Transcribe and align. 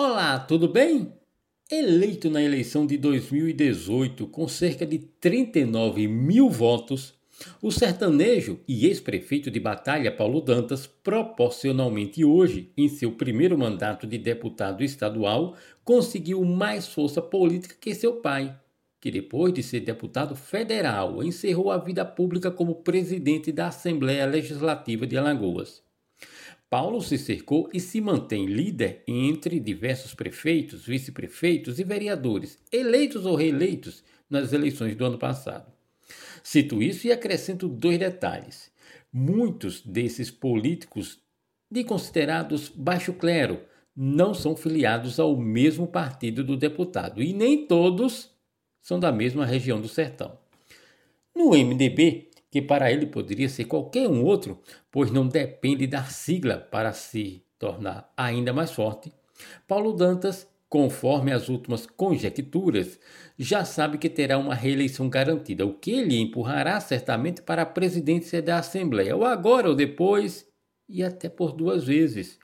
Olá, 0.00 0.38
tudo 0.38 0.68
bem? 0.68 1.12
Eleito 1.68 2.30
na 2.30 2.40
eleição 2.40 2.86
de 2.86 2.96
2018 2.96 4.28
com 4.28 4.46
cerca 4.46 4.86
de 4.86 4.96
39 4.96 6.06
mil 6.06 6.48
votos, 6.48 7.14
o 7.60 7.72
sertanejo 7.72 8.60
e 8.68 8.86
ex-prefeito 8.86 9.50
de 9.50 9.58
Batalha 9.58 10.12
Paulo 10.12 10.40
Dantas, 10.40 10.86
proporcionalmente 10.86 12.24
hoje, 12.24 12.70
em 12.76 12.88
seu 12.88 13.10
primeiro 13.10 13.58
mandato 13.58 14.06
de 14.06 14.16
deputado 14.18 14.84
estadual, 14.84 15.56
conseguiu 15.82 16.44
mais 16.44 16.86
força 16.86 17.20
política 17.20 17.74
que 17.80 17.92
seu 17.92 18.20
pai, 18.20 18.56
que 19.00 19.10
depois 19.10 19.52
de 19.52 19.64
ser 19.64 19.80
deputado 19.80 20.36
federal, 20.36 21.24
encerrou 21.24 21.72
a 21.72 21.76
vida 21.76 22.04
pública 22.04 22.52
como 22.52 22.84
presidente 22.84 23.50
da 23.50 23.66
Assembleia 23.66 24.26
Legislativa 24.26 25.08
de 25.08 25.18
Alagoas. 25.18 25.87
Paulo 26.70 27.00
se 27.00 27.16
cercou 27.16 27.70
e 27.72 27.80
se 27.80 28.00
mantém 28.00 28.44
líder 28.44 29.02
entre 29.06 29.58
diversos 29.58 30.14
prefeitos, 30.14 30.84
vice-prefeitos 30.84 31.78
e 31.78 31.84
vereadores, 31.84 32.58
eleitos 32.70 33.24
ou 33.24 33.34
reeleitos 33.34 34.04
nas 34.28 34.52
eleições 34.52 34.94
do 34.94 35.04
ano 35.06 35.18
passado. 35.18 35.72
Cito 36.42 36.82
isso 36.82 37.06
e 37.06 37.12
acrescento 37.12 37.68
dois 37.68 37.98
detalhes. 37.98 38.70
Muitos 39.10 39.80
desses 39.80 40.30
políticos 40.30 41.18
de 41.70 41.84
considerados 41.84 42.68
baixo 42.68 43.14
clero 43.14 43.60
não 43.96 44.34
são 44.34 44.54
filiados 44.54 45.18
ao 45.18 45.36
mesmo 45.36 45.86
partido 45.86 46.44
do 46.44 46.56
deputado 46.56 47.22
e 47.22 47.32
nem 47.32 47.66
todos 47.66 48.30
são 48.82 49.00
da 49.00 49.10
mesma 49.10 49.44
região 49.44 49.80
do 49.80 49.88
sertão. 49.88 50.38
No 51.34 51.50
MDB, 51.50 52.27
que 52.50 52.62
para 52.62 52.90
ele 52.90 53.06
poderia 53.06 53.48
ser 53.48 53.64
qualquer 53.64 54.08
um 54.08 54.24
outro, 54.24 54.60
pois 54.90 55.10
não 55.10 55.26
depende 55.26 55.86
da 55.86 56.04
sigla 56.04 56.56
para 56.56 56.92
se 56.92 57.44
tornar 57.58 58.12
ainda 58.16 58.52
mais 58.52 58.70
forte, 58.70 59.12
Paulo 59.66 59.92
Dantas, 59.92 60.48
conforme 60.68 61.32
as 61.32 61.48
últimas 61.48 61.86
conjecturas, 61.86 62.98
já 63.38 63.64
sabe 63.64 63.98
que 63.98 64.08
terá 64.08 64.38
uma 64.38 64.54
reeleição 64.54 65.08
garantida, 65.08 65.64
o 65.64 65.74
que 65.74 66.02
lhe 66.02 66.18
empurrará 66.18 66.78
certamente 66.80 67.42
para 67.42 67.62
a 67.62 67.66
presidência 67.66 68.42
da 68.42 68.58
Assembleia, 68.58 69.16
ou 69.16 69.24
agora 69.24 69.68
ou 69.68 69.74
depois, 69.74 70.46
e 70.88 71.02
até 71.02 71.28
por 71.28 71.52
duas 71.52 71.84
vezes. 71.84 72.38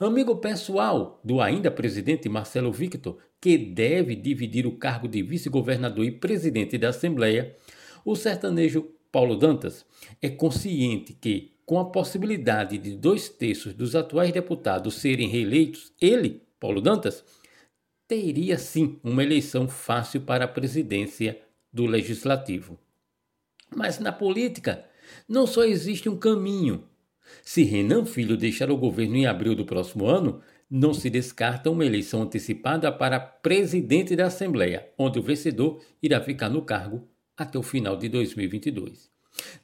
Amigo 0.00 0.36
pessoal 0.36 1.20
do 1.22 1.40
ainda 1.40 1.70
presidente 1.70 2.28
Marcelo 2.28 2.72
Victor, 2.72 3.18
que 3.40 3.56
deve 3.56 4.16
dividir 4.16 4.66
o 4.66 4.76
cargo 4.76 5.06
de 5.06 5.22
vice-governador 5.22 6.04
e 6.04 6.10
presidente 6.10 6.76
da 6.76 6.88
Assembleia, 6.88 7.56
o 8.04 8.16
sertanejo 8.16 8.88
Paulo 9.12 9.36
Dantas 9.36 9.84
é 10.22 10.30
consciente 10.30 11.12
que, 11.12 11.52
com 11.66 11.78
a 11.78 11.84
possibilidade 11.84 12.78
de 12.78 12.96
dois 12.96 13.28
terços 13.28 13.74
dos 13.74 13.94
atuais 13.94 14.32
deputados 14.32 14.94
serem 14.94 15.28
reeleitos, 15.28 15.92
ele, 16.00 16.42
Paulo 16.58 16.80
Dantas, 16.80 17.22
teria 18.08 18.56
sim 18.56 18.98
uma 19.04 19.22
eleição 19.22 19.68
fácil 19.68 20.22
para 20.22 20.46
a 20.46 20.48
presidência 20.48 21.38
do 21.70 21.84
Legislativo. 21.84 22.78
Mas 23.74 23.98
na 23.98 24.12
política 24.12 24.84
não 25.28 25.46
só 25.46 25.62
existe 25.62 26.08
um 26.08 26.16
caminho. 26.16 26.84
Se 27.42 27.62
Renan 27.62 28.06
Filho 28.06 28.36
deixar 28.36 28.70
o 28.70 28.78
governo 28.78 29.16
em 29.16 29.26
abril 29.26 29.54
do 29.54 29.66
próximo 29.66 30.06
ano, 30.06 30.40
não 30.70 30.94
se 30.94 31.10
descarta 31.10 31.70
uma 31.70 31.84
eleição 31.84 32.22
antecipada 32.22 32.90
para 32.90 33.20
presidente 33.20 34.16
da 34.16 34.26
Assembleia, 34.26 34.88
onde 34.96 35.18
o 35.18 35.22
vencedor 35.22 35.82
irá 36.02 36.18
ficar 36.20 36.48
no 36.48 36.62
cargo 36.62 37.11
até 37.42 37.58
o 37.58 37.62
final 37.62 37.96
de 37.96 38.08
2022. 38.08 39.10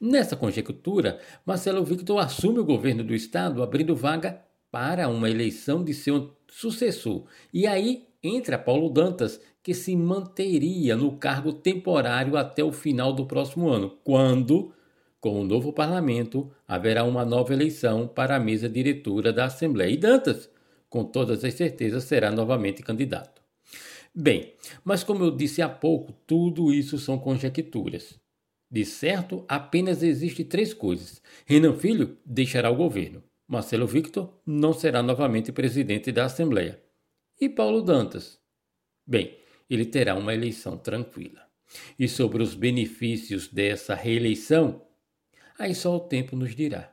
Nessa 0.00 0.36
conjectura, 0.36 1.18
Marcelo 1.44 1.84
Victor 1.84 2.18
assume 2.18 2.58
o 2.58 2.64
governo 2.64 3.04
do 3.04 3.14
estado, 3.14 3.62
abrindo 3.62 3.94
vaga 3.94 4.40
para 4.70 5.08
uma 5.08 5.30
eleição 5.30 5.82
de 5.82 5.94
seu 5.94 6.36
sucessor. 6.48 7.24
E 7.52 7.66
aí 7.66 8.06
entra 8.22 8.58
Paulo 8.58 8.88
Dantas, 8.88 9.40
que 9.62 9.74
se 9.74 9.94
manteria 9.94 10.96
no 10.96 11.16
cargo 11.16 11.52
temporário 11.52 12.36
até 12.36 12.64
o 12.64 12.72
final 12.72 13.12
do 13.12 13.26
próximo 13.26 13.68
ano, 13.68 13.98
quando, 14.02 14.72
com 15.20 15.41
o 15.41 15.44
novo 15.44 15.72
parlamento, 15.72 16.50
haverá 16.66 17.04
uma 17.04 17.24
nova 17.24 17.53
eleição 17.53 18.06
para 18.08 18.36
a 18.36 18.41
mesa 18.41 18.69
diretora 18.69 19.32
da 19.32 19.44
Assembleia. 19.44 19.91
E 19.91 19.97
Dantas, 19.97 20.50
com 20.88 21.04
todas 21.04 21.44
as 21.44 21.54
certezas, 21.54 22.04
será 22.04 22.30
novamente 22.30 22.82
candidato. 22.82 23.38
Bem, 24.20 24.52
mas 24.82 25.04
como 25.04 25.22
eu 25.22 25.30
disse 25.30 25.62
há 25.62 25.68
pouco, 25.68 26.12
tudo 26.26 26.72
isso 26.72 26.98
são 26.98 27.16
conjecturas. 27.16 28.18
De 28.68 28.84
certo, 28.84 29.44
apenas 29.46 30.02
existe 30.02 30.42
três 30.42 30.74
coisas. 30.74 31.22
Renan 31.46 31.72
Filho 31.72 32.18
deixará 32.26 32.68
o 32.68 32.74
governo. 32.74 33.22
Marcelo 33.46 33.86
Victor 33.86 34.42
não 34.44 34.72
será 34.72 35.04
novamente 35.04 35.52
presidente 35.52 36.10
da 36.10 36.24
Assembleia. 36.24 36.82
E 37.40 37.48
Paulo 37.48 37.80
Dantas? 37.80 38.40
Bem, 39.06 39.38
ele 39.70 39.86
terá 39.86 40.16
uma 40.16 40.34
eleição 40.34 40.76
tranquila. 40.76 41.46
E 41.96 42.08
sobre 42.08 42.42
os 42.42 42.56
benefícios 42.56 43.46
dessa 43.46 43.94
reeleição, 43.94 44.84
aí 45.56 45.76
só 45.76 45.94
o 45.94 46.00
tempo 46.00 46.34
nos 46.34 46.56
dirá. 46.56 46.92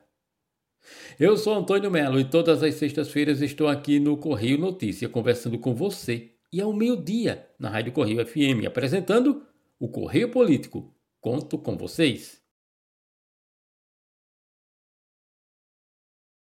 Eu 1.18 1.36
sou 1.36 1.54
Antônio 1.54 1.90
Melo 1.90 2.20
e 2.20 2.24
todas 2.24 2.62
as 2.62 2.76
sextas-feiras 2.76 3.40
estou 3.40 3.66
aqui 3.66 3.98
no 3.98 4.16
Correio 4.16 4.58
Notícia 4.58 5.08
conversando 5.08 5.58
com 5.58 5.74
você 5.74 6.35
e 6.52 6.60
ao 6.60 6.72
meio-dia 6.72 7.48
na 7.58 7.68
Rádio 7.68 7.92
Correio 7.92 8.24
FM, 8.24 8.66
apresentando 8.66 9.46
o 9.78 9.88
Correio 9.88 10.30
Político. 10.30 10.94
Conto 11.20 11.58
com 11.58 11.76
vocês. 11.76 12.45